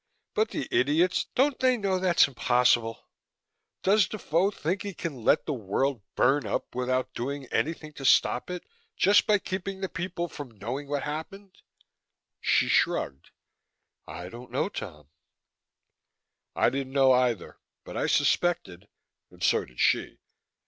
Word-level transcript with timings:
But 0.33 0.49
the 0.49 0.67
idiots, 0.71 1.27
don't 1.35 1.59
they 1.59 1.77
know 1.77 1.99
that's 1.99 2.27
impossible? 2.27 3.07
Does 3.83 4.07
Defoe 4.07 4.49
think 4.49 4.81
he 4.81 4.95
can 4.95 5.21
let 5.23 5.45
the 5.45 5.53
world 5.53 6.01
burn 6.15 6.47
up 6.47 6.73
without 6.73 7.13
doing 7.13 7.45
anything 7.53 7.93
to 7.93 8.03
stop 8.03 8.49
it 8.49 8.63
just 8.97 9.27
by 9.27 9.37
keeping 9.37 9.79
the 9.79 9.87
people 9.87 10.27
from 10.27 10.57
knowing 10.57 10.87
what 10.87 11.03
happened?" 11.03 11.61
She 12.39 12.67
shrugged. 12.67 13.29
"I 14.07 14.27
don't 14.29 14.49
know, 14.49 14.69
Tom." 14.69 15.09
I 16.55 16.71
didn't 16.71 16.93
know 16.93 17.11
either, 17.11 17.59
but 17.83 17.95
I 17.95 18.07
suspected 18.07 18.87
and 19.29 19.43
so 19.43 19.65
did 19.65 19.79
she. 19.79 20.17